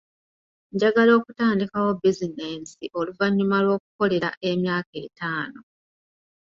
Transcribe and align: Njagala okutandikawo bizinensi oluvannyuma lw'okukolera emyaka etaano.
Njagala 0.73 1.11
okutandikawo 1.19 1.89
bizinensi 2.01 2.83
oluvannyuma 2.99 3.57
lw'okukolera 3.63 4.29
emyaka 4.49 4.95
etaano. 5.07 5.59